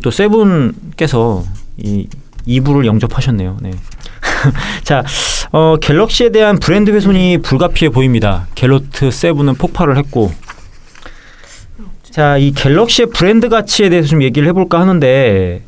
[0.00, 1.44] 우리 또 세븐께서
[1.76, 2.08] 이
[2.48, 3.58] 2부를 영접하셨네요.
[3.60, 3.72] 네.
[4.82, 5.04] 자,
[5.52, 8.48] 어, 갤럭시에 대한 브랜드 훼손이 불가피해 보입니다.
[8.54, 10.32] 갤로트 세븐은 폭발을 했고,
[12.10, 15.62] 자, 이 갤럭시의 브랜드 가치에 대해서 좀 얘기를 해볼까 하는데,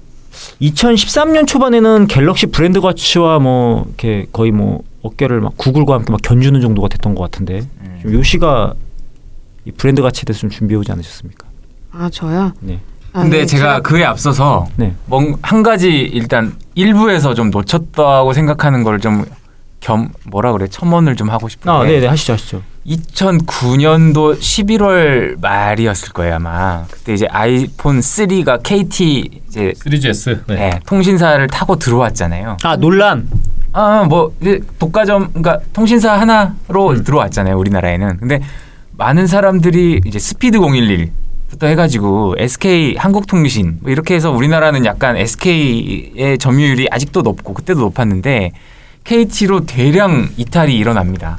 [0.63, 6.59] 2013년 초반에는 갤럭시 브랜드 가치와 뭐 이렇게 거의 뭐 어깨를 막 구글과 함께 막 견주는
[6.59, 7.99] 정도가 됐던 것 같은데, 음.
[8.01, 8.75] 좀 요시가
[9.67, 11.47] 이 브랜드 가치에 대해서 좀 준비해 오지 않으셨습니까?
[11.93, 12.53] 아 저요.
[12.61, 12.81] 네.
[13.15, 14.95] 아, 근데 네, 제가 그에 앞서서 네.
[15.07, 19.25] 뭔 한 가지 일단 일부에서 좀 놓쳤다고 생각하는 걸 좀
[19.85, 22.63] 겸 뭐라 그래 첨언을 좀 하고 싶은데 아, 네, 네, 하시죠, 하시죠.
[22.87, 30.39] 2009년도 11월 말이었을 거예요 아마 그때 이제 아이폰 3가 KT 이제 3GS.
[30.47, 30.55] 네.
[30.55, 32.59] 네, 통신사를 타고 들어왔잖아요.
[32.63, 33.29] 아, 논란.
[33.73, 34.35] 아뭐
[34.79, 37.03] 독과점 그러니까 통신사 하나로 음.
[37.05, 38.19] 들어왔잖아요 우리나라에는.
[38.19, 38.41] 근데
[38.99, 41.11] 많은 사람들이 이제 스피드 011
[41.53, 48.53] 부터 해가지고 SK 한국통신 뭐 이렇게 해서 우리나라는 약간 SK의 점유율이 아직도 높고 그때도 높았는데
[49.05, 51.37] KT로 대량 이탈이 일어납니다.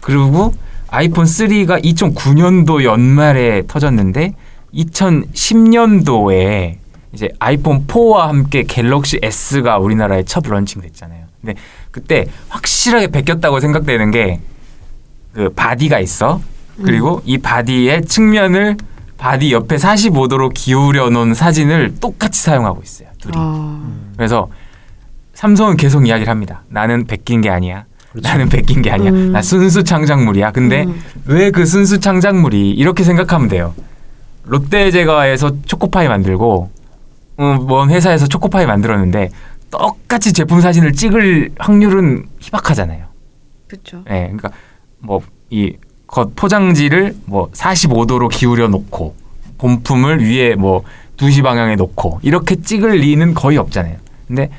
[0.00, 0.54] 그리고
[0.88, 4.34] 아이폰 3가 2009년도 연말에 터졌는데
[4.72, 6.76] 2010년도에
[7.12, 11.24] 이제 아이폰 4와 함께 갤럭시 S가 우리나라에 첫 런칭됐잖아요.
[11.40, 11.58] 근데
[11.90, 14.38] 그때 확실하게 베꼈다고 생각되는 게
[15.36, 16.40] 그 바디가 있어.
[16.82, 18.78] 그리고 이 바디의 측면을
[19.18, 23.08] 바디 옆에 45도로 기울여 놓은 사진을 똑같이 사용하고 있어요.
[23.20, 23.34] 둘이.
[23.36, 23.82] 아,
[24.16, 24.48] 그래서
[25.34, 26.62] 삼성은 계속 이야기를 합니다.
[26.68, 27.84] 나는 베낀 게 아니야.
[28.14, 29.10] 나는 베낀 게 아니야.
[29.10, 29.32] 음.
[29.32, 30.52] 나 순수 창작물이야.
[30.52, 31.02] 근데 음.
[31.26, 33.74] 왜그 순수 창작물이 이렇게 생각하면 돼요.
[34.44, 36.70] 롯데제과에서 초코파이 만들고
[37.40, 39.30] 음, 먼 회사에서 초코파이 만들었는데
[39.70, 43.06] 똑같이 제품 사진을 찍을 확률은 희박하잖아요.
[43.68, 43.98] 그렇죠.
[44.08, 44.50] 예, 그러니까
[44.98, 45.20] 뭐
[45.50, 49.14] 이 겉 포장지를 뭐 45도로 기울여 놓고
[49.58, 50.82] 본품을 위에 뭐
[51.16, 53.96] 2시 방향에 놓고 이렇게 찍을 리는 거의 없잖아요.
[54.26, 54.50] 근데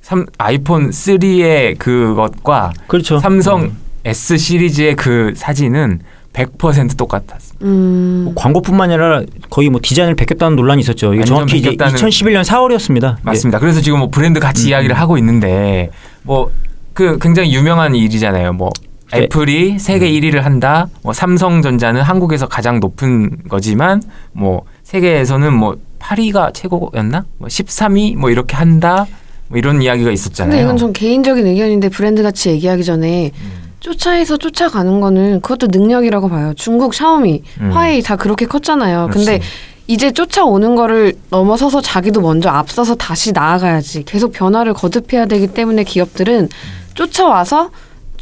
[0.00, 3.18] 삼, 아이폰 3의 그것과 그렇죠.
[3.18, 3.72] 삼성
[4.04, 6.00] S 시리즈의 그 사진은
[6.34, 7.64] 100% 똑같았습니다.
[7.64, 8.22] 음.
[8.26, 11.14] 뭐 광고뿐만 아니라 거의 뭐 디자인을 베꼈다는 논란이 있었죠.
[11.14, 13.16] 이게 정확히 이제 베꼈다는- 2011년 4월이었습니다.
[13.22, 13.58] 맞습니다.
[13.60, 15.00] 그래서 지금 뭐 브랜드 같이 음, 이야기를 음.
[15.00, 15.90] 하고 있는데
[16.22, 16.50] 뭐
[16.94, 18.52] 그 굉장히 유명한 일이잖아요.
[18.52, 18.88] 뭐 네.
[19.14, 20.88] 애플이 세계 1위를 한다.
[21.02, 24.02] 뭐 삼성전자는 한국에서 가장 높은 거지만
[24.32, 27.24] 뭐 세계에서는 뭐 8위가 최고였나?
[27.38, 29.06] 뭐 13위 뭐 이렇게 한다.
[29.48, 30.50] 뭐 이런 이야기가 있었잖아요.
[30.50, 33.64] 근데 이건 전 개인적인 의견인데 브랜드 같이 얘기하기 전에 음.
[33.80, 36.54] 쫓아해서 쫓아가는 거는 그것도 능력이라고 봐요.
[36.56, 37.70] 중국 샤오미, 음.
[37.72, 39.08] 화웨이 다 그렇게 컸잖아요.
[39.12, 39.46] 근데 그렇지.
[39.86, 44.04] 이제 쫓아오는 거를 넘어서서 자기도 먼저 앞서서 다시 나아가야지.
[44.04, 46.48] 계속 변화를 거듭해야 되기 때문에 기업들은
[46.94, 47.70] 쫓아와서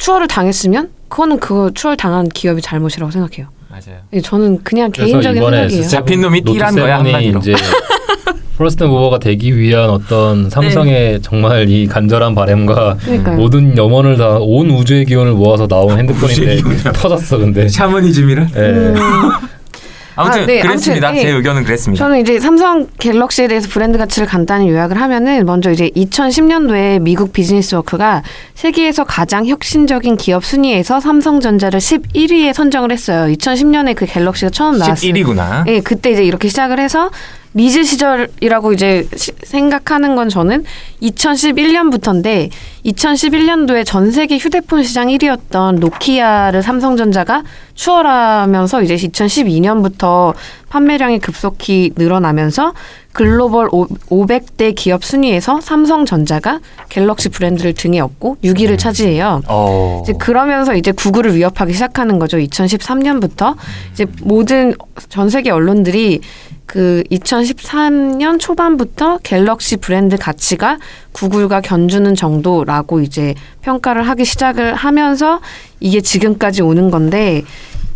[0.02, 3.46] 추월을 당했으면 그거는 그 추월 당한 기업이 잘못이라고 생각해요.
[3.68, 4.00] 맞아요.
[4.12, 5.68] 예, 저는 그냥 개인적인 생각이에요.
[5.84, 7.38] S7 잡힌 놈이 띠란 거야, 7이 한마디로.
[7.38, 7.54] 이제
[8.58, 13.36] first mover가 되기 위한 어떤 삼성의 정말 이 간절한 바램과 그러니까요.
[13.36, 16.58] 모든 염원을 다 온 우주의 기운을 모아서 나온 핸드폰인데
[16.92, 17.68] 터졌어 근데.
[17.68, 18.46] 샤머니즘이라.
[18.56, 18.94] 예.
[20.12, 21.08] 음, 아무튼 아, 네, 그랬습니다.
[21.08, 21.32] 아무튼, 제 예.
[21.32, 22.04] 의견은 그랬습니다.
[22.04, 28.22] 저는 이제 삼성 갤럭시에 대해서 브랜드 가치를 간단히 요약을 하면은 먼저 이제 2010년도에 미국 비즈니스위크가
[28.54, 33.32] 세계에서 가장 혁신적인 기업 순위에서 삼성전자를 11위에 선정을 했어요.
[33.34, 35.12] 2010년에 그 갤럭시가 처음 나왔어요.
[35.12, 35.66] 11위구나.
[35.68, 37.10] 예, 그때 이제 이렇게 시작을 해서
[37.54, 40.64] 리즈 시절이라고 이제 시- 생각하는 건 저는
[41.02, 42.48] 2011년부터인데
[42.86, 47.42] 2011년도에 전 세계 휴대폰 시장 1위였던 노키아를 삼성전자가
[47.74, 50.34] 추월하면서 이제 2012년부터
[50.68, 52.72] 판매량이 급속히 늘어나면서
[53.12, 59.42] 글로벌 오- 500대 기업 순위에서 삼성전자가 갤럭시 브랜드를 등에 업고 6위를 차지해요.
[59.48, 60.00] 어.
[60.02, 62.38] 이제 그러면서 이제 구글을 위협하기 시작하는 거죠.
[62.38, 63.54] 2013년부터
[63.92, 64.74] 이제 모든
[65.10, 66.20] 전 세계 언론들이
[66.66, 70.78] 그 2013년 초반부터 갤럭시 브랜드 가치가
[71.12, 75.40] 구글과 견주는 정도라고 이제 평가를 하기 시작을 하면서
[75.80, 77.42] 이게 지금까지 오는 건데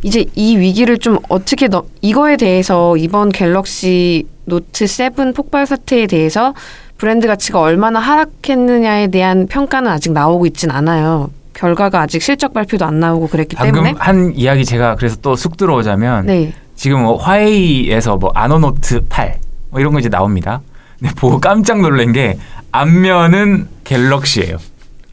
[0.02, 6.54] 이제 이 위기를 좀 어떻게 너, 이거에 대해서 이번 갤럭시 노트 7 폭발 사태에 대해서
[6.98, 11.30] 브랜드 가치가 얼마나 하락했느냐에 대한 평가는 아직 나오고 있진 않아요.
[11.54, 15.56] 결과가 아직 실적 발표도 안 나오고 그랬기 방금 때문에 한 이야기 제가 그래서 또 쑥
[15.56, 16.52] 들어오자면 네.
[16.76, 19.38] 지금 뭐 화웨이에서 뭐 아너 노트 8
[19.70, 20.60] 뭐 이런 거 이제 나옵니다.
[20.98, 22.38] 근데 보고 깜짝 놀란 게
[22.72, 24.58] 앞면은 갤럭시예요.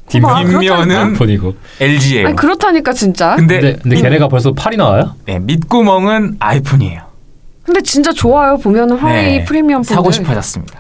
[0.08, 1.56] 뒷- 아, 뒷면은 폰이고.
[1.80, 2.28] LG예요.
[2.28, 3.36] 아니 그렇다니까 진짜.
[3.36, 5.16] 근데 근데, 근데 걔네가 벌써 팔이 나와요?
[5.26, 7.02] 네, 밑구멍은 아이폰이에요.
[7.64, 8.58] 근데 진짜 좋아요.
[8.58, 9.96] 보면은 화웨이 네, 프리미엄 폰들.
[9.96, 10.80] 사고 싶어졌습니다.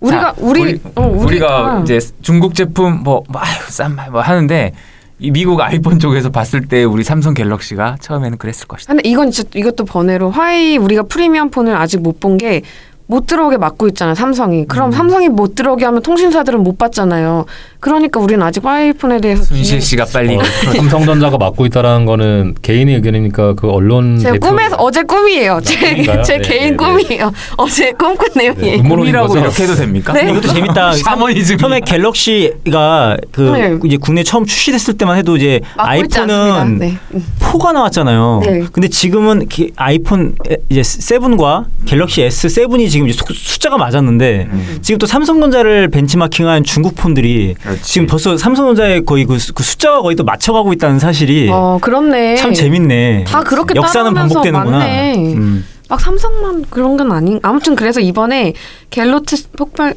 [0.00, 1.80] 우리가 자, 우리 우리, 어, 우리 가 아.
[1.82, 4.72] 이제 중국 제품 뭐, 뭐 아유 싼뭐 하는데
[5.20, 8.94] 이 미국 아이폰 쪽에서 봤을 때 우리 삼성 갤럭시가 처음에는 그랬을 것이다.
[8.94, 12.62] 근데 이건 진짜 이것도 번외로 화웨이 우리가 프리미엄 폰을 아직 못 본 게
[13.06, 14.60] 못 들어오게 막고 있잖아요, 삼성이.
[14.62, 14.66] 음.
[14.66, 17.44] 그럼 삼성이 못 들어오게 하면 통신사들은 못 받잖아요.
[17.84, 20.42] 그러니까 우리는 아직 아이폰에 대해서 순실 씨가 빨리 어,
[20.74, 25.60] 삼성전자가 막고 있다라는 거는 개인의 의견이니까 그 언론 제 대표 꿈에서 어제 꿈이에요.
[25.62, 26.02] 제?
[26.24, 26.76] 제 네, 개인 네, 네.
[26.76, 27.30] 꿈이에요.
[27.58, 28.76] 어제 꿈꾼 내용이에요.
[28.80, 29.40] 음모론인 꿈이라고 거죠?
[29.40, 30.14] 이렇게 해도 됩니까?
[30.14, 30.30] 네.
[30.30, 30.92] 이것도 재밌다.
[30.96, 31.58] 샤머니즘.
[31.58, 33.78] 처음에 갤럭시가 그 네.
[33.84, 36.78] 이제 국내 처음 출시됐을 때만 해도 이제 아이폰은.
[36.78, 36.96] 네.
[37.12, 37.24] 음.
[37.40, 38.40] 4가 나왔잖아요.
[38.46, 38.62] 네.
[38.72, 44.78] 근데 지금은 기- 아이폰 에- 이제 7과 갤럭시 S7이 지금 이제 수- 숫자가 맞았는데 음.
[44.80, 47.92] 지금 또 삼성전자를 벤치마킹한 중국 폰들이 그렇지.
[47.92, 52.36] 지금 벌써 삼성전자의 거의 그, 수- 그 숫자가 거의 또 맞춰가고 있다는 사실이 어, 그렇네.
[52.36, 53.24] 참 재밌네.
[53.26, 55.14] 다 그렇게 역사는 반복되는구나.
[55.16, 55.64] 음.
[55.88, 57.38] 막 삼성만 그런 건 아닌.
[57.42, 58.54] 아무튼 그래서 이번에
[58.90, 59.94] 갤로트 폭발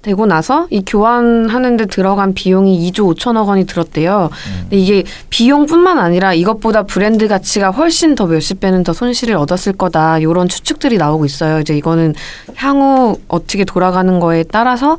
[0.00, 4.30] 되고 나서 이 교환하는데 들어간 비용이 2조 5천억 원이 들었대요.
[4.32, 4.56] 음.
[4.62, 10.18] 근데 이게 비용뿐만 아니라 이것보다 브랜드 가치가 훨씬 더 몇십 배는 더 손실을 얻었을 거다.
[10.18, 11.58] 이런 추측들이 나오고 있어요.
[11.60, 12.14] 이제 이거는
[12.56, 14.98] 향후 어떻게 돌아가는 거에 따라서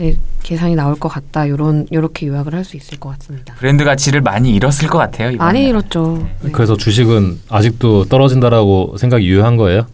[0.00, 1.46] 이제 계산이 나올 것 같다.
[1.48, 3.54] 요런 요렇게 요약을 할 수 있을 것 같습니다.
[3.54, 5.30] 브랜드 가치를 많이 잃었을 것 같아요.
[5.30, 5.36] 이번에.
[5.38, 6.26] 많이 잃었죠.
[6.42, 6.50] 네.
[6.52, 9.86] 그래서 주식은 아직도 떨어진다라고 생각이 유효한 거예요?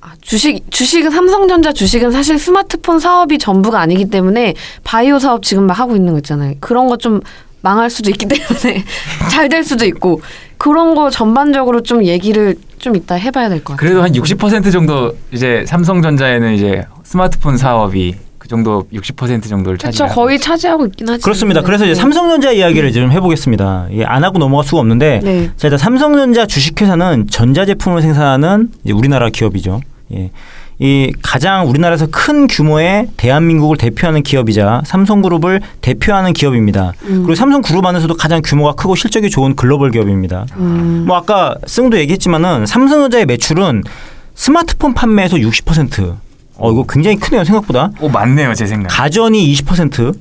[0.00, 4.54] 아, 주식 주식은 삼성전자 주식은 사실 스마트폰 사업이 전부가 아니기 때문에
[4.84, 6.54] 바이오 사업 지금 막 하고 있는 거 있잖아요.
[6.60, 7.20] 그런 거 좀
[7.62, 8.84] 망할 수도 있기 때문에
[9.30, 10.20] 잘 될 수도 있고
[10.58, 13.76] 그런 거 전반적으로 좀 얘기를 좀 이따 해봐야 될 것 같아요.
[13.88, 18.14] 그래도 한 60% 정도 이제 삼성전자에는 이제 스마트폰 사업이
[18.46, 19.76] 그 정도 60% 정도를.
[19.76, 21.22] 차지하고 거의 차지하고 있긴 하지.
[21.22, 21.62] 그렇습니다.
[21.62, 22.00] 그래서 이제 네.
[22.00, 23.88] 삼성전자 이야기를 좀 해보겠습니다.
[24.04, 25.50] 안 하고 넘어갈 수가 없는데 네.
[25.56, 29.80] 자, 일단 삼성전자 주식회사는 전자제품을 생산하는 이제 우리나라 기업이죠.
[30.14, 30.30] 예.
[30.78, 36.92] 이 가장 우리나라에서 큰 규모의 대한민국을 대표하는 기업이자 삼성그룹을 대표하는 기업입니다.
[37.04, 37.22] 음.
[37.22, 40.46] 그리고 삼성그룹 안에서도 가장 규모가 크고 실적이 좋은 글로벌 기업입니다.
[40.58, 41.04] 음.
[41.06, 43.82] 뭐 아까 승도 얘기했지만은 삼성전자의 매출은
[44.34, 46.25] 스마트폰 판매에서 60%.
[46.58, 47.90] 어 이거 굉장히 크네요 생각보다.
[48.00, 48.88] 오 맞네요 제 생각.
[48.88, 50.14] 가전이 20%.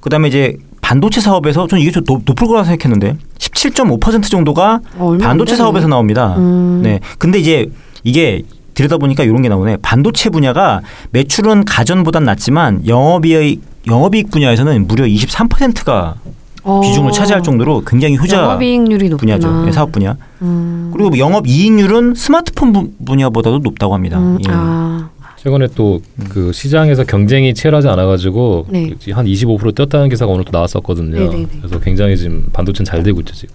[0.00, 5.56] 그다음에 이제 반도체 사업에서 전 이게 좀 높, 높을 거라 생각했는데 17.5% 정도가 어, 반도체.
[5.56, 6.34] 사업에서 나옵니다.
[6.38, 6.80] 음.
[6.82, 7.00] 네.
[7.18, 7.70] 근데 이제
[8.02, 8.42] 이게
[8.74, 9.76] 들여다보니까 이런 게 나오네.
[9.82, 10.80] 반도체 분야가
[11.10, 16.14] 매출은 가전보단 낮지만 영업이익 영업이익 분야에서는 무려 23%가
[16.62, 16.80] 어.
[16.80, 19.36] 비중을 차지할 정도로 굉장히 효자 영업이익률이 높구나.
[19.38, 19.66] 분야죠.
[19.68, 20.16] 예, 사업 분야.
[20.42, 20.90] 음.
[20.94, 24.18] 그리고 영업이익률은 스마트폰 분- 분야보다도 높다고 합니다.
[24.18, 24.38] 음.
[24.40, 24.50] 예.
[24.52, 25.08] 아.
[25.42, 28.90] 최근에 또 그 시장에서 경쟁이 치열하지 않아가지고 네.
[29.12, 31.18] 한 25% 뛰었다는 기사가 오늘 또 나왔었거든요.
[31.18, 31.46] 네네네.
[31.58, 33.54] 그래서 굉장히 지금 반도체는 잘 되고 있죠 지금.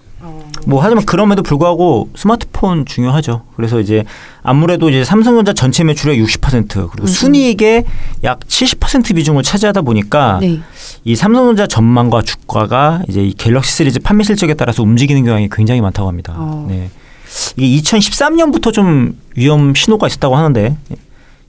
[0.66, 3.42] 뭐 하지만 그럼에도 불구하고 스마트폰 중요하죠.
[3.54, 4.04] 그래서 이제
[4.42, 7.06] 아무래도 이제 삼성전자 전체 매출의 60% 그리고 음.
[7.06, 7.84] 순이익의
[8.24, 10.60] 약 70% 비중을 차지하다 보니까 네.
[11.04, 16.08] 이 삼성전자 전망과 주가가 이제 이 갤럭시 시리즈 판매 실적에 따라서 움직이는 경향이 굉장히 많다고
[16.08, 16.34] 합니다.
[16.36, 16.66] 어.
[16.68, 16.90] 네.
[17.56, 20.76] 이게 2013년부터 좀 위험 신호가 있었다고 하는데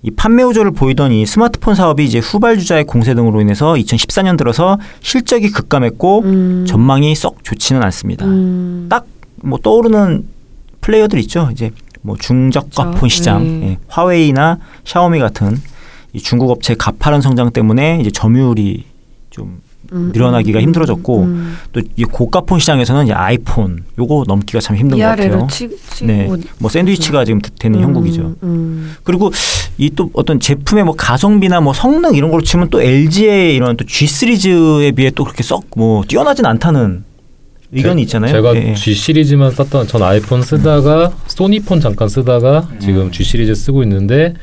[0.03, 5.49] 이 판매 우조를 보이던 이 스마트폰 사업이 이제 후발주자의 공세 등으로 인해서 2014년 들어서 실적이
[5.51, 6.65] 급감했고 음.
[6.67, 8.25] 전망이 썩 좋지는 않습니다.
[8.25, 8.89] 음.
[8.89, 10.25] 딱뭐 떠오르는
[10.81, 11.49] 플레이어들 있죠.
[11.51, 12.91] 이제 뭐 중저가.
[12.91, 13.67] 폰 시장, 네.
[13.67, 15.59] 예, 화웨이나 샤오미 같은
[16.13, 18.85] 이 중국 업체 가파른 성장 때문에 이제 점유율이
[19.29, 19.61] 좀
[19.91, 21.57] 음, 늘어나기가 음, 힘들어졌고 음.
[21.73, 25.47] 또이 고가폰 시장에서는 이제 아이폰 요거 넘기가 참 힘든 것 같아요.
[25.49, 28.35] 치, 치고 네, 뭐 샌드위치가 지금 되는 음, 형국이죠.
[28.43, 28.95] 음.
[29.03, 29.31] 그리고
[29.79, 33.85] 이 또 어떤 제품의 뭐 가성비나 뭐 성능 이런 걸로 치면 또 LG의 이런 또
[33.85, 37.03] G 시리즈에 비해 또 그렇게 썩 뭐 뛰어나진 않다는
[37.71, 38.31] 의견이 있잖아요.
[38.31, 38.73] 제가 예, 예.
[38.75, 44.33] G 시리즈만 썼던 전 아이폰 쓰다가 소니폰 잠깐 쓰다가 지금 G 시리즈 쓰고 있는데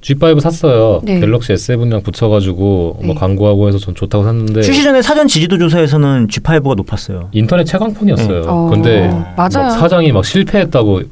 [0.00, 1.00] G5 샀어요.
[1.04, 1.20] 네.
[1.20, 3.06] 갤럭시 S7이랑 붙여가지고 네.
[3.06, 7.28] 뭐 광고하고 해서 전 좋다고 샀는데 출시 전에 사전 지지도 조사에서는 G5가 높았어요.
[7.32, 8.40] 인터넷 최강폰이었어요.
[8.40, 8.46] 네.
[8.48, 9.08] 어, 근데.
[9.36, 11.02] 막 사장이 막 실패했다고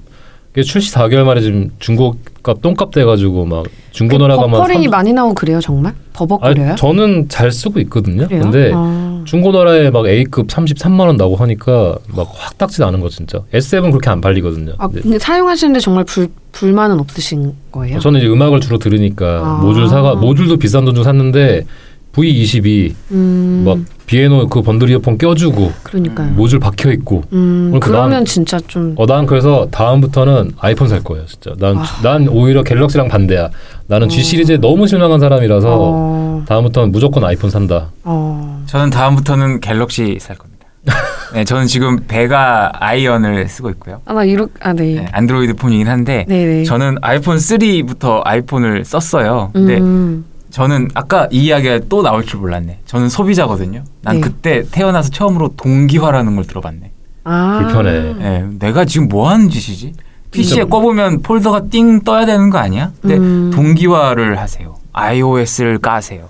[0.65, 5.35] 출시 4개월 만에 지금 중고 값 똥값 돼가지고 막 중고나라가 막 버퍼링이 삼- 많이 나오고
[5.35, 5.95] 그래요 정말?
[6.13, 6.75] 버벅거려요?
[6.77, 8.27] 저는 잘 쓰고 있거든요.
[8.27, 8.43] 그래요?
[8.43, 9.23] 근데 아.
[9.27, 13.41] 중고나라에 막 A급 33만 원 나고 하니까 막확 닥지 않은 거 진짜.
[13.53, 14.73] S7 그렇게 안 팔리거든요.
[14.79, 17.99] 아, 근데 근데 사용하시는데 정말 불 불만은 없으신 거예요?
[18.01, 19.63] 저는 이제 음악을 주로 들으니까 아.
[19.63, 21.65] 모듈 사가 모듈도 비싼 돈좀 샀는데
[22.13, 23.79] V22 음, 막
[24.11, 26.33] B&O 그 번들 이어폰 껴주고 그러니까요.
[26.33, 27.23] 모듈 박혀 있고.
[27.33, 31.53] 음, 그러니까 그러면 난- 진짜 좀 어 난 그래서 다음부터는 아이폰 살 거예요, 진짜.
[31.61, 31.85] 난 아.
[32.03, 33.51] 난 오히려 갤럭시랑 반대야.
[33.87, 34.23] 나는 G 어.
[34.25, 37.91] 시리즈에 너무 실망한 사람이라서 어, 다음부터는 무조건 아이폰 산다.
[38.03, 38.65] 어.
[38.67, 40.67] 저는 다음부터는 갤럭시 살 겁니다.
[41.33, 44.01] 네, 저는 지금 베가 아이언을 쓰고 있고요.
[44.07, 44.95] 아, 나 이렇 아, 네.
[44.95, 46.65] 네, 안드로이드 폰이긴 한데 네, 네.
[46.65, 49.51] 저는 아이폰 3부터 아이폰을 썼어요.
[49.53, 52.81] 근데 음, 저는 아까 이 이야기가 또 나올 줄 몰랐네.
[52.85, 53.85] 저는 소비자거든요.
[54.03, 54.21] 난 네.
[54.21, 56.93] 그때 태어나서 처음으로 동기화라는 걸 들어봤네.
[57.25, 57.61] 아.
[57.63, 58.15] 불편해.
[58.15, 59.95] 네, 내가 지금 뭐 하는 짓이지?
[60.31, 62.93] PC에 꼽으면 폴더가 띵 떠야 되는 거 아니야?
[63.01, 63.51] 근데 음.
[63.53, 64.77] 동기화를 하세요.
[64.93, 66.29] iOS를 까세요.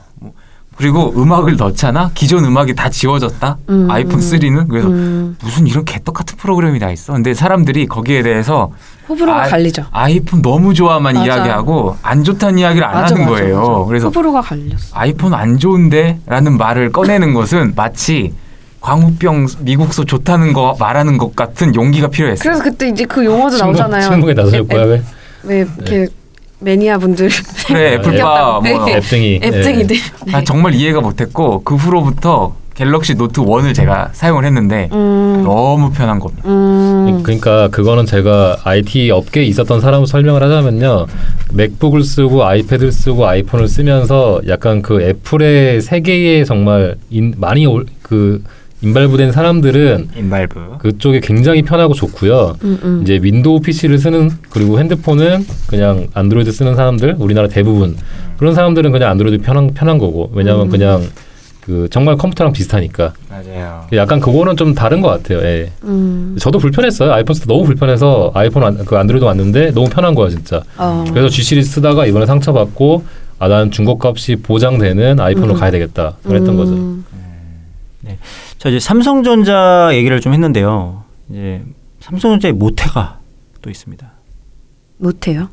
[0.70, 2.10] 뭐, 그리고 음악을 넣잖아.
[2.14, 3.58] 기존 음악이 다 지워졌다.
[3.68, 3.90] 음.
[3.90, 7.12] 아이폰 3는 그래서 음, 무슨 이런 개떡 같은 프로그램이 다 있어.
[7.12, 8.70] 근데 사람들이 거기에 대해서
[9.08, 9.86] 호불호가 아, 갈리죠.
[9.90, 11.26] 아이폰 너무 좋아만 맞아.
[11.26, 13.60] 이야기하고 안 좋다는 이야기를 안 맞아, 하는 맞아, 거예요.
[13.60, 13.84] 맞아.
[13.88, 14.76] 그래서 호불호가 갈렸어.
[14.92, 18.32] 아이폰 안 좋은데라는 말을 꺼내는 것은 마치
[18.80, 22.42] 광우병 미국소 좋다는 거 말하는 것 같은 용기가 필요했어요.
[22.42, 24.08] 그래서 그때 이제 그 용어도 친구, 나오잖아요.
[24.10, 24.82] 친구에 나서셨고요.
[24.84, 25.02] 왜?
[25.42, 26.06] 왜 이렇게
[26.60, 27.28] 매니아 분들
[27.66, 28.60] 그래 애플빠.
[28.62, 29.40] 뭐 앱등이.
[29.42, 29.96] 앱등이들.
[30.26, 30.32] 네.
[30.34, 36.18] 아, 정말 이해가 못했고 그 후로부터 갤럭시 노트 1을 제가 사용을 했는데 음, 너무 편한
[36.18, 36.42] 겁니다.
[36.48, 41.06] 음, 그러니까 그거는 제가 IT 업계에 있었던 사람으로 설명을 하자면요.
[41.52, 48.42] 맥북을 쓰고 아이패드를 쓰고 아이폰을 쓰면서 약간 그 애플의 세계에 정말 인, 많이 올, 그
[48.82, 50.78] involve된 사람들은 involve.
[50.78, 52.56] 그쪽에 굉장히 편하고 좋고요.
[52.64, 53.00] 음, 음.
[53.02, 57.96] 이제 윈도우 PC를 쓰는 그리고 핸드폰은 그냥 안드로이드 쓰는 사람들 우리나라 대부분
[58.38, 60.70] 그런 사람들은 그냥 안드로이드 편한 편한 거고 왜냐하면 음.
[60.70, 61.02] 그냥
[61.60, 63.86] 그 정말 컴퓨터랑 비슷하니까 맞아요.
[63.92, 65.40] 약간 그거는 좀 다른 것 같아요.
[65.42, 65.70] 예.
[65.84, 66.36] 음.
[66.40, 67.12] 저도 불편했어요.
[67.12, 70.62] 아이폰 쓰다 너무 불편해서 아이폰 안, 그 안드로이드 왔는데 너무 편한 거야 진짜.
[70.78, 71.04] 어.
[71.10, 73.04] 그래서 G 시리즈 쓰다가 이번에 상처받고
[73.38, 75.60] 아난 중고 값이 보장되는 아이폰으로 음.
[75.60, 76.72] 가야 되겠다 그랬던 거죠.
[76.72, 77.04] 음.
[78.60, 81.02] 자 이제 삼성전자 얘기를 좀 했는데요.
[81.30, 81.64] 이제
[82.00, 83.18] 삼성전자의 모태가
[83.62, 84.06] 또 있습니다.
[84.98, 85.48] 못해요.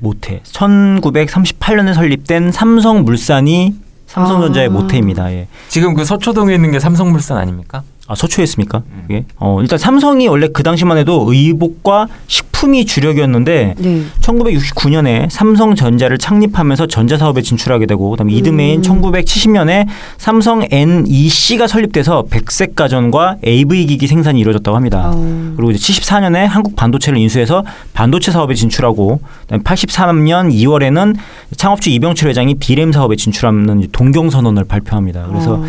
[0.00, 0.42] 모태.
[0.42, 3.74] 1938년에 설립된 삼성물산이
[4.08, 4.70] 삼성전자의 아.
[4.70, 5.32] 모태입니다.
[5.32, 5.48] 예.
[5.68, 7.82] 지금 그 서초동에 있는 게 삼성물산 아닙니까?
[8.06, 8.82] 아 서초했습니까?
[8.86, 9.04] 음.
[9.06, 9.24] 그게?
[9.36, 14.02] 어 일단 삼성이 원래 그 당시만 해도 의복과 식 품이 주력이었는데 네.
[14.20, 18.36] 1969년에 삼성전자를 창립하면서 전자 사업에 진출하게 되고 그다음에 음.
[18.36, 19.86] 이듬해인 1970년에
[20.18, 25.10] 삼성 NEC가 설립돼서 백색 가전과 AV 기기 생산이 이루어졌다고 합니다.
[25.14, 25.54] 어.
[25.56, 27.64] 그리고 이제 74년에 한국 반도체를 인수해서
[27.94, 31.16] 반도체 사업에 진출하고 그다음에 83년 2월에는
[31.56, 35.28] 창업주 이병철 회장이 디램 사업에 진출하는 동경 선언을 발표합니다.
[35.28, 35.64] 그래서 어.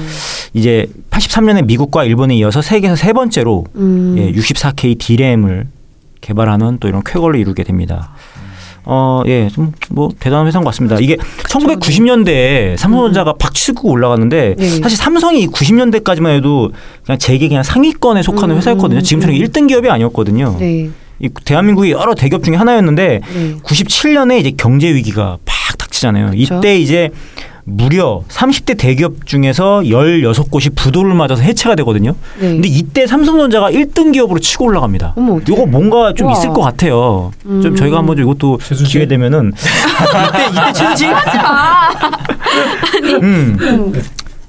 [0.53, 4.15] 이제 83년에 미국과 일본에 이어서 세계에서 세 번째로 음.
[4.17, 5.67] 예, 64K 디램을
[6.35, 8.11] 개발하는 또 이런 쾌거를 이루게 됩니다.
[8.83, 10.97] 어, 예, 좀 뭐 대단한 회사인 것 같습니다.
[10.99, 14.69] 이게 1990년대에 삼성전자가 팍 치고 올라갔는데 네.
[14.81, 16.71] 사실 삼성이 90년대까지만 해도
[17.05, 18.99] 그냥 재계 그냥 상위권에 속하는 음, 회사였거든요.
[18.99, 19.41] 음, 지금처럼 음.
[19.41, 20.55] 1등 기업이 아니었거든요.
[20.59, 20.89] 네.
[21.19, 23.55] 이 대한민국의 여러 대기업 중에 하나였는데 네.
[23.63, 26.31] 97년에 이제 경제 위기가 팍 닥치잖아요.
[26.31, 26.57] 그렇죠.
[26.57, 27.09] 이때 이제
[27.63, 32.15] 무려 30대 대기업 중에서 16곳이 부도를 맞아서 해체가 되거든요.
[32.39, 32.49] 네.
[32.53, 35.13] 근데 이때 삼성전자가 1등 기업으로 치고 올라갑니다.
[35.15, 35.53] 어머, 어떡해.
[35.53, 36.37] 이거 뭔가 좀 우와.
[36.37, 37.31] 있을 것 같아요.
[37.43, 37.75] 좀 음.
[37.75, 38.87] 저희가 한번 좀 이것도 최순실?
[38.87, 41.11] 기회 되면은 이때 이때 최순실
[43.23, 43.93] 음.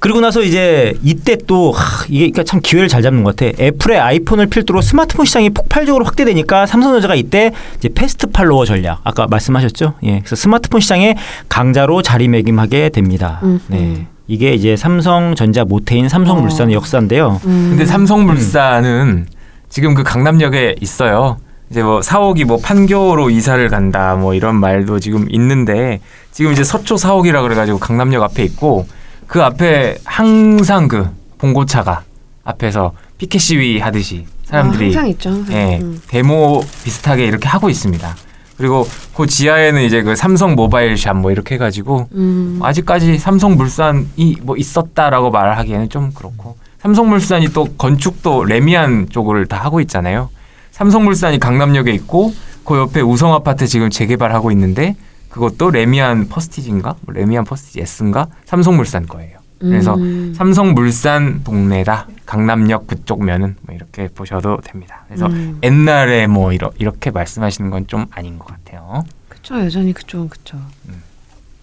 [0.03, 3.53] 그리고 나서 이제 이때 또 하, 이게 그러니까 참 기회를 잘 잡는 것 같아.
[3.57, 9.93] 애플의 아이폰을 필두로 스마트폰 시장이 폭발적으로 확대되니까 삼성전자가 이때 이제 패스트 팔로워 전략 아까 말씀하셨죠?
[10.03, 10.19] 예.
[10.19, 11.15] 그래서 스마트폰 시장의
[11.47, 13.39] 강자로 자리매김하게 됩니다.
[13.43, 13.77] 음, 네.
[13.77, 14.07] 음.
[14.27, 16.79] 이게 이제 삼성전자 모태인 삼성물산의 어.
[16.79, 17.39] 역사인데요.
[17.45, 17.67] 음.
[17.69, 19.27] 근데 삼성물산은
[19.69, 21.37] 지금 그 강남역에 있어요.
[21.71, 26.01] 이제 뭐 사옥이 뭐 판교로 이사를 간다 뭐 이런 말도 지금 있는데
[26.33, 28.85] 지금 이제 서초 사옥이라 그래가지고 강남역 앞에 있고
[29.27, 32.03] 그 앞에 항상 그 봉고차가
[32.43, 35.29] 앞에서 피켓 시위 하듯이 사람들이 아, 항상 있죠.
[35.29, 35.55] 항상.
[35.55, 36.01] 예, 음.
[36.07, 38.15] 데모 비슷하게 이렇게 하고 있습니다.
[38.57, 42.59] 그리고 그 지하에는 이제 그 삼성 모바일 샵 뭐 이렇게 해가지고 음.
[42.61, 50.29] 아직까지 삼성물산이 뭐 있었다라고 말하기에는 좀 그렇고 삼성물산이 또 건축도 레미안 쪽을 다 하고 있잖아요.
[50.71, 54.95] 삼성물산이 강남역에 있고 그 옆에 우성 아파트 지금 재개발하고 있는데
[55.33, 59.39] 그것도 래미안 퍼스티지인가 뭐 래미안 퍼스티지 S인가 삼성물산 거예요.
[59.59, 60.33] 그래서 음.
[60.37, 65.05] 삼성물산 동네다 강남역 그쪽 면은 뭐 이렇게 보셔도 됩니다.
[65.07, 65.57] 그래서 음.
[65.63, 69.03] 옛날에 뭐 이러, 이렇게 말씀하시는 건 좀 아닌 것 같아요.
[69.27, 70.57] 그쵸 여전히 그쪽은 그쵸.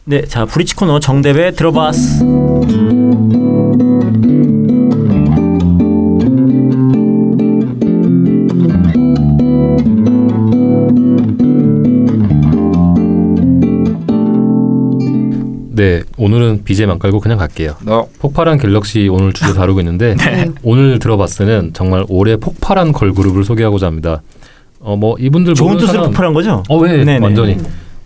[0.05, 1.95] 네, 자 브리지 코너 정대배 들어봤
[15.81, 17.75] 네, 오늘은 BGM 안 깔고 그냥 갈게요.
[17.83, 20.51] 너 폭발한 갤럭시 오늘 주제 다루고 있는데 네.
[20.63, 24.21] 오늘 들어봤으는 정말 올해 폭발한 걸그룹을 소개하고자 합니다.
[24.81, 26.63] 어 뭐 이분들 좋은 뜻으로 사람- 폭발한 거죠?
[26.69, 26.99] 어, 왜?
[27.03, 27.19] 네네.
[27.25, 27.57] 완전히.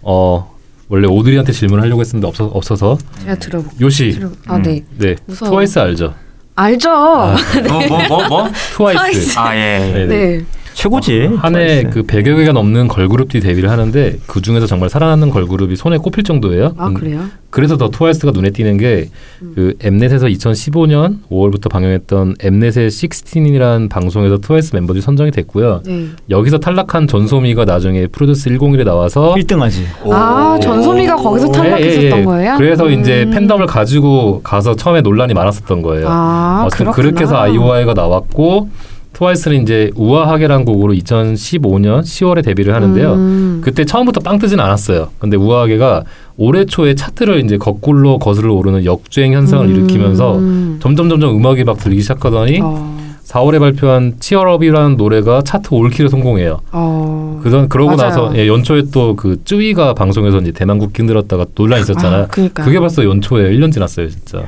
[0.02, 0.54] 어
[0.88, 3.69] 원래 오드리한테 질문하려고 했는데 없어 없어서 제가 들어보.
[3.81, 4.12] 요시.
[4.12, 4.28] 들어.
[4.47, 4.62] 아 음.
[4.62, 4.85] 네.
[4.97, 5.16] 네.
[5.26, 5.50] 무서워.
[5.50, 6.14] 트와이스 알죠?
[6.54, 6.90] 알죠.
[6.93, 8.49] 아, 뭐뭐 뭐 뭐?
[8.76, 9.37] 트와이스.
[9.37, 10.07] 아 예.
[10.09, 10.45] 네.
[10.75, 10.83] 네.
[10.83, 11.31] 최고지.
[11.38, 11.90] 한해 트와이스.
[11.90, 16.75] 그 100여 개가 넘는 걸그룹들이 데뷔를 하는데 그 중에서 정말 살아남는 걸그룹이 손에 꼽힐 정도예요.
[16.76, 17.21] 아 음, 그래요?
[17.50, 19.09] 그래서 더 트와이스가 눈에 띄는 게
[19.54, 25.83] 그 엠넷에서 2015년 5월부터 방영했던 엠넷의 16이라는 방송에서 트와이스 멤버들이 선정이 됐고요.
[25.85, 26.07] 네.
[26.31, 29.83] 여기서 탈락한 전소미가 나중에 프로듀스 101에 나와서 1등하지.
[30.11, 32.25] 아 전소미가 거기서 탈락했었던 예, 예, 예.
[32.25, 32.57] 거예요?
[32.57, 33.00] 그래서 음.
[33.00, 36.07] 이제 팬덤을 가지고 가서 처음에 논란이 많았었던 거예요.
[36.09, 37.02] 아 어쨌든 그렇구나.
[37.02, 38.69] 그렇게 해서 아이오아이가 나왔고
[39.14, 43.14] 트와이스는 이제 우아하게란 곡으로 2015년 10월에 데뷔를 하는데요.
[43.14, 43.61] 음.
[43.64, 45.09] 그때 처음부터 빵 뜨진 않았어요.
[45.18, 46.04] 근데 우아하게가
[46.37, 49.71] 올해 초에 차트를 이제 거꾸로 거슬러 오르는 역주행 현상을 음.
[49.71, 50.35] 일으키면서
[50.80, 52.94] 점점 점점 음악이 막 들리기 시작하더니 어.
[53.25, 56.61] 4월에 발표한 치얼업이라는 노래가 차트 올킬에 성공해요.
[56.73, 57.40] 어.
[57.42, 58.09] 그전 그러고 맞아요.
[58.09, 62.23] 나서 예, 연초에 또 그 쯔위가 방송에서 이제 대만국 힘들었다가 논란 이 있었잖아요.
[62.25, 62.26] 아.
[62.28, 64.44] 그게 벌써 연초에 1년 지났어요, 진짜.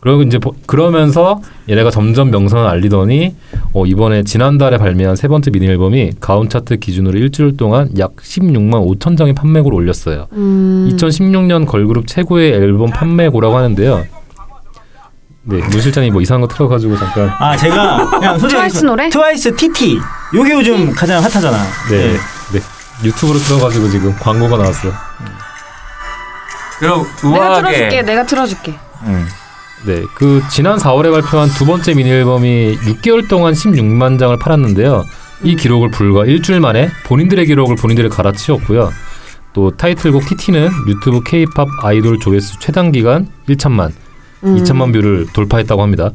[0.00, 3.36] 그리고 이제 보- 그러면서 얘네가 점점 명성을 알리더니
[3.74, 8.98] 어, 이번에 지난달에 발매한 세 번째 미니 앨범이 가온 차트 기준으로 일주일 동안 약 16만
[8.98, 10.26] 5천 장의 판매고를 올렸어요.
[10.32, 10.88] 음.
[10.92, 14.04] 2016년 걸그룹 최고의 앨범 판매고라고 하는데요.
[15.42, 17.28] 네, 문 실장이 뭐 이상한 거 틀어가지고 잠깐.
[17.38, 19.08] 아 제가 그냥 솔직히 트와이스 노래?
[19.10, 19.98] 트와이스 TT.
[20.34, 21.56] 요게 요즘 가장 핫하잖아.
[21.90, 22.12] 네,
[22.52, 22.60] 네.
[23.04, 24.92] 유튜브로 틀어가지고 지금 광고가 나왔어요.
[26.78, 27.80] 그럼 내가 틀어줄게.
[27.84, 28.74] 우아하게 내가 틀어줄게.
[29.02, 29.26] 음.
[29.86, 35.04] 네, 그 지난 4월에 발표한 두 번째 미니 앨범이 6개월 동안 16만 장을 팔았는데요.
[35.42, 38.90] 이 기록을 불과 일주일 만에 본인들의 기록을 본인들이 갈아치웠고요.
[39.52, 43.90] 또 타이틀곡 TT는 유튜브 K-팝 아이돌 조회수 최단 기간 1천만,
[44.44, 44.56] 음.
[44.56, 46.10] 2천만 뷰를 돌파했다고 합니다.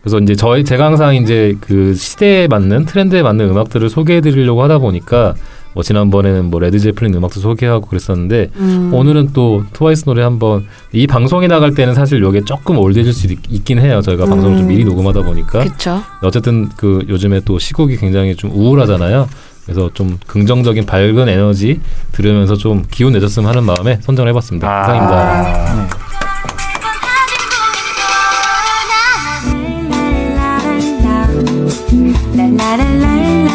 [0.00, 4.78] 그래서 이제 저희 제가 항상 이제 그 시대에 맞는 트렌드에 맞는 음악들을 소개해 드리려고 하다
[4.78, 5.34] 보니까
[5.76, 8.94] 뭐 지난번에는 뭐 레드 제플린 음악도 소개하고 그랬었는데 음.
[8.94, 13.38] 오늘은 또 트와이스 노래 한번 이 방송이 나갈 때는 사실 이게 조금 old해질 수 있,
[13.50, 14.00] 있긴 해요.
[14.00, 14.30] 저희가 음.
[14.30, 16.00] 방송을 좀 미리 녹음하다 보니까 그쵸.
[16.22, 19.28] 어쨌든 그 요즘에 또 시국이 굉장히 좀 우울하잖아요.
[19.64, 21.78] 그래서 좀 긍정적인 밝은 에너지
[22.12, 24.66] 들으면서 좀 기운 내줬으면 하는 마음에 선정을 해봤습니다.
[24.66, 24.82] 아.
[24.82, 25.90] 이상입니다.
[32.32, 32.56] 네.
[32.56, 33.45] 자,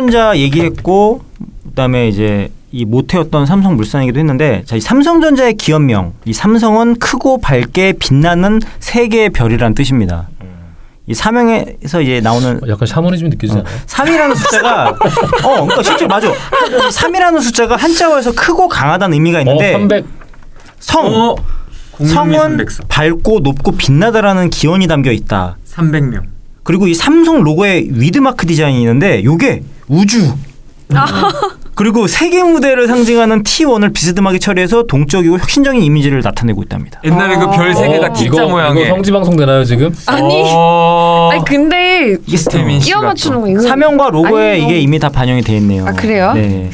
[0.00, 1.20] 삼성전자 얘기했고
[1.68, 7.94] 그다음에 이제 이 모태였던 삼성물산 얘기도 했는데 자, 이 삼성전자의 기업명 이 삼성은 크고 밝게
[7.98, 10.28] 빛나는 세 개의 별이라는 뜻입니다.
[11.06, 13.74] 이 사명에서 이제 나오는 어, 약간 샤머니즘 느껴지지 않아요?
[13.86, 14.88] 3이라는 숫자가
[15.44, 16.32] 어 그러니까 실제 맞아.
[16.32, 20.04] 3이라는 숫자가 한자어에서 크고 강하다는 의미가 있는데 어, 300.
[20.78, 21.36] 성 어,
[22.06, 22.84] 성은 300석.
[22.88, 25.56] 밝고 높고 빛나다라는 기원이 담겨 있다.
[25.68, 26.22] 300명.
[26.70, 30.32] 그리고 이 삼성 로고에 위드마크 디자인이 있는데 요게 우주.
[31.74, 37.00] 그리고 세계 무대를 상징하는 T1을 비스듬하게 처리해서 동적이고 혁신적인 이미지를 나타내고 있답니다.
[37.02, 39.92] 옛날에 그 별 세 개가 어, T자 이거, 모양의 성지 방송 되나요 지금?
[40.06, 40.42] 아니.
[40.46, 41.30] 어...
[41.32, 45.56] 아니 근데 이게 끼워 맞추는 거 이거 사명과 로고에 아니, 이게 이미 다 반영이 돼
[45.56, 45.86] 있네요.
[45.88, 46.34] 아, 그래요?
[46.34, 46.70] 네.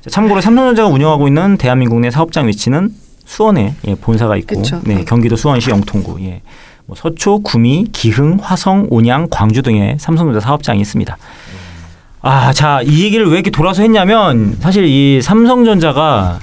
[0.00, 2.90] 자, 참고로 삼성전자가 운영하고 있는 대한민국 내 사업장 위치는
[3.26, 4.80] 수원에 예, 본사가 있고, 그쵸.
[4.84, 6.42] 네, 경기도 수원시 영통구, 예,
[6.86, 11.16] 뭐 서초, 구미, 기흥, 화성, 온양, 광주 등의 삼성전자 사업장이 있습니다.
[12.20, 16.40] 아, 자, 이 얘기를 왜 이렇게 돌아서 했냐면 사실 이 삼성전자가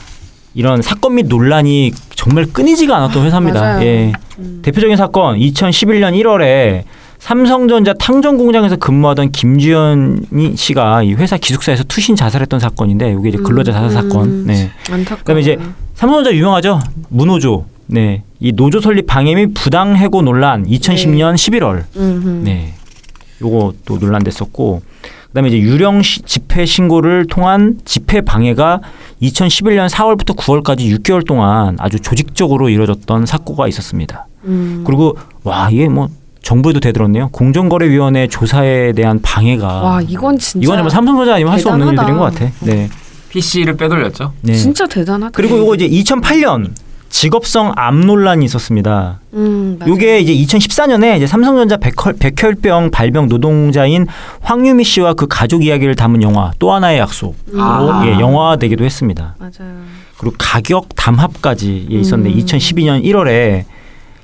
[0.54, 3.84] 이런 사건 및 논란이 정말 끊이지가 않았던 회사입니다.
[3.84, 4.12] 예.
[4.40, 4.60] 음.
[4.64, 6.84] 대표적인 사건 2011년 1월에
[7.20, 13.72] 삼성전자 탕전 공장에서 근무하던 김주현 씨가 이 회사 기숙사에서 투신 자살했던 사건인데 이게 이제 근로자
[13.72, 14.24] 자살 사건.
[14.28, 14.44] 음.
[14.48, 14.72] 네.
[14.90, 15.20] 안타까워.
[15.20, 15.58] 그다음에 이제
[15.94, 16.80] 삼성전자 유명하죠.
[17.10, 17.66] 무노조.
[17.88, 18.24] 네.
[18.42, 21.84] 이 노조 설립 방해 및 부당 해고 논란 2010년 11월.
[21.96, 22.42] 음.
[22.44, 22.74] 네.
[23.42, 24.82] 요거 또 논란됐었고
[25.28, 28.82] 그다음에 이제 유령 시- 집회 신고를 통한 집회 방해가
[29.22, 34.28] 2011년 4월부터 9월까지 6개월 동안 아주 조직적으로 이루어졌던 사고가 있었습니다.
[34.46, 34.84] 음.
[34.86, 36.10] 그리고 와 이게 뭐
[36.44, 37.30] 정부에도 대들었네요.
[37.30, 41.90] 공정거래위원회 조사에 대한 방해가 와 이건 진짜 이건 정말 삼성전자 아니면 할 수 없는.
[41.90, 42.52] 일들인 것 같아.
[42.62, 42.90] 네.
[43.30, 44.34] PC를 빼돌렸죠.
[44.42, 44.54] 네.
[44.56, 45.32] 진짜 대단하다.
[45.34, 46.72] 그리고 이거 이제 2008년
[47.12, 49.20] 직업성 암 논란이 있었습니다.
[49.34, 49.92] 음, 맞아요.
[49.94, 54.08] 요게 이제 2014년에 이제 삼성전자 백혈, 백혈병 발병 노동자인
[54.42, 57.36] 황유미 씨와 그 가족 이야기를 담은 영화 또 하나의 약속.
[57.58, 58.04] 아.
[58.06, 59.36] 예, 영화 되기도 했습니다.
[59.38, 59.74] 맞아요.
[60.18, 62.46] 그리고 가격 담합까지 예, 있었는데 음.
[62.46, 63.66] 2012년 1월에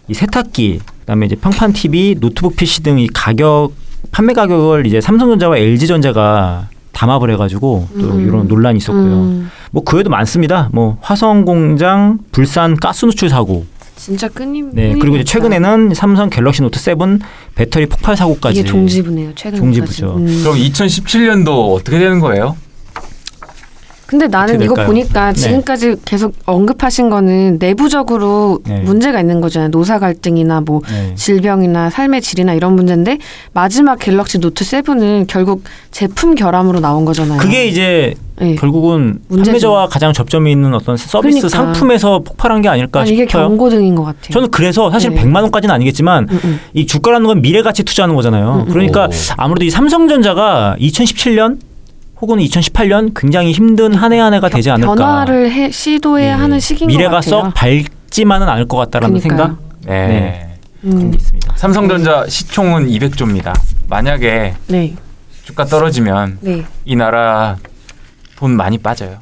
[0.07, 3.71] 이 세탁기 그다음에 이제 평판 TV, 노트북 PC 등 이 가격
[4.11, 8.27] 판매 가격을 이제 삼성전자와 LG전자가 담합을 해가지고 또 음.
[8.27, 9.03] 이런 논란이 있었고요.
[9.03, 10.69] 음, 뭐그 외에도 많습니다.
[10.73, 13.65] 뭐 화성 공장 불산 가스 누출 사고.
[13.95, 14.71] 진짜 끊임.
[14.73, 14.87] 네.
[14.89, 15.23] 끊임 그리고 이제.
[15.25, 16.95] 최근에는 삼성 갤럭시 노트 7
[17.53, 18.59] 배터리 폭발 사고까지.
[18.59, 19.31] 이게 종지부네요.
[19.35, 20.15] 최근 종지부죠.
[20.17, 20.39] 음.
[20.43, 22.55] 그럼 2017년도 어떻게 되는 거예요?
[24.07, 24.73] 근데 나는 이거?
[24.73, 25.39] 보니까 네.
[25.39, 28.79] 지금까지 계속 언급하신 거는 내부적으로 네.
[28.79, 29.69] 문제가 있는 거잖아요.
[29.69, 31.13] 노사 갈등이나 뭐 네.
[31.15, 33.17] 질병이나 삶의 질이나 이런 문제인데
[33.53, 37.37] 마지막 갤럭시 노트 7은 결국 제품 결함으로 나온 거잖아요.
[37.39, 38.55] 그게 이제 네.
[38.55, 39.51] 결국은 문제죠.
[39.51, 41.49] 판매자와 가장 접점이 있는 어떤 서비스 그러니까.
[41.49, 43.47] 상품에서 폭발한 게 아닐까 아니, 이게 싶어요.
[43.49, 44.29] 경고등인 것 같아요.
[44.31, 45.21] 저는 그래서 사실 네.
[45.23, 46.59] 100만 원까지는 아니겠지만 음, 음.
[46.73, 48.53] 이 주가라는 건 미래 가치 투자하는 거잖아요.
[48.53, 48.71] 음, 음.
[48.71, 49.09] 그러니까 오.
[49.37, 51.57] 아무래도 이 삼성전자가 2017년
[52.21, 54.95] 혹은 2018년 굉장히 힘든 한 해 한 해가 되지 않을까.
[54.95, 56.41] 변화를 해, 시도해야 네.
[56.41, 57.29] 하는 시기인 미래가 것 같아요.
[57.43, 59.47] 썩 밝지만은 않을 것 같다라는 그러니까요.
[59.47, 60.07] 생각 네.
[60.07, 60.57] 네.
[60.81, 61.53] 그런 음, 게 있습니다.
[61.57, 63.53] 삼성전자 시총은 200조입니다.
[63.87, 64.95] 만약에 네,
[65.43, 66.65] 주가 떨어지면 네.
[66.85, 67.57] 이 나라
[68.35, 69.19] 돈 많이 빠져요.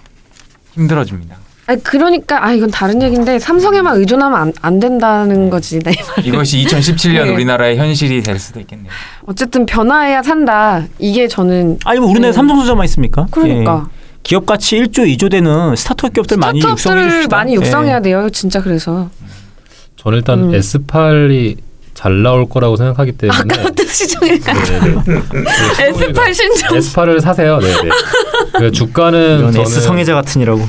[0.73, 1.35] 힘들어집니다.
[1.67, 5.79] 아니 그러니까 아 이건 다른 얘기인데 삼성에만 의존하면 안, 안 된다는 거지.
[5.79, 5.93] 네.
[6.23, 7.33] 이것이 2017년 네.
[7.33, 8.91] 우리나라의 현실이 될 수도 있겠네요.
[9.25, 10.83] 어쨌든 변화해야 산다.
[10.99, 12.35] 이게 저는 아니 뭐 우리나라에 네.
[12.35, 13.25] 삼성전자만 있습니까?
[13.31, 13.95] 그러니까 예.
[14.21, 17.35] 기업 가치 1조 2조 되는 스타트업 기업들 많이 육성해 스타트업들을 줍시다.
[17.35, 18.01] 많이 육성해야 예.
[18.01, 18.29] 돼요.
[18.31, 19.09] 진짜 그래서
[19.95, 20.51] 저는 일단 음.
[20.51, 21.57] S8이
[21.95, 24.95] 잘 나올 거라고 생각하기 때문에 아까 시청일까 네네.
[25.93, 27.57] S8 신청 S8을 사세요.
[27.59, 27.89] 네네.
[28.59, 30.61] 그 주가는 저는 S 성애자 같으니라고.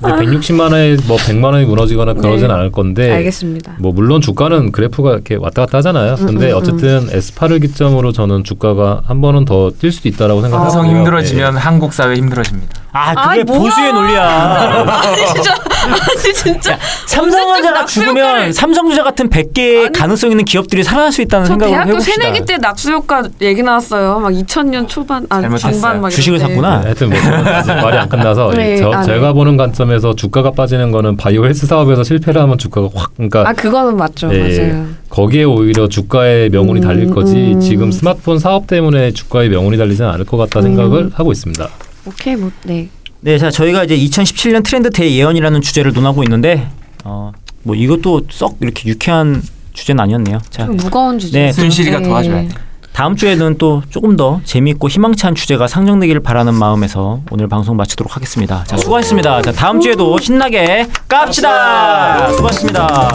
[0.00, 2.54] 이제 160만 원에 뭐 100만 원이 무너지거나 그러진 네.
[2.54, 3.76] 않을 건데 알겠습니다.
[3.80, 6.14] 뭐 물론 주가는 그래프가 이렇게 왔다 갔다 하잖아요.
[6.16, 10.70] 근데 음, 음, 어쨌든 S8을 기점으로 저는 주가가 한 번은 더 뛸 수도 있다라고 생각하고요.
[10.70, 10.96] 삼성 네.
[10.98, 12.77] 힘들어지면 한국 사회 힘들어집니다.
[12.98, 13.58] 아 그게 아이, 뭐야.
[13.60, 14.28] 보수의 논리야.
[14.88, 18.16] 아니 진짜 아니 진짜 삼성전자가 죽으면
[18.48, 22.14] 효과를- 삼성전자 같은 100개의 아니, 가능성 있는 기업들이 살아날 수 있다는 저 생각을 대학교 해봅시다.
[22.22, 24.18] 새내기 때 낙수 효과 얘기 나왔어요.
[24.18, 25.72] 막 2000년 초반 아 잘못했어요.
[25.72, 26.38] 중반 막 주식을.
[26.38, 26.78] 샀구나.
[26.78, 29.06] 네, 하여튼 뭐 아직 말이 안 끝나서 네, 저, 아, 네.
[29.06, 33.52] 제가 보는 관점에서 주가가 빠지는 거는 바이오 헬스 사업에서 실패를 하면 주가가 확 그러니까 아
[33.52, 34.28] 그거는 맞죠.
[34.32, 34.38] 예,
[34.70, 34.86] 맞아요.
[35.10, 37.60] 거기에 오히려 주가의 명운이 음, 달릴 거지 음.
[37.60, 41.10] 지금 스마트폰 사업 때문에 주가의 명운이 달리지는 않을 것 같다 생각을 음.
[41.14, 41.66] 하고 있습니다.
[42.08, 42.88] 오케이 뭐 네.
[43.20, 46.68] 네, 자 저희가 이제 2017년 트렌드 대예언이라는 주제를 논하고 있는데
[47.04, 49.42] 어, 뭐 이것도 썩 이렇게 유쾌한
[49.72, 50.38] 주제는 아니었네요.
[50.50, 51.38] 자 좀 무거운 주제.
[51.38, 52.48] 네, 순실이가 도와줘야 돼.
[52.92, 58.64] 다음 주에는 또 조금 더 재미있고 희망찬 주제가 상정되기를 바라는 마음에서 오늘 방송 마치도록 하겠습니다.
[58.64, 59.42] 자 수고하셨습니다.
[59.42, 62.32] 자 다음 주에도 신나게 깝시다.
[62.32, 63.12] 수고하셨습니다.